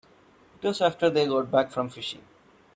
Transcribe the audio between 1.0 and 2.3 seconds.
they got back from fishing.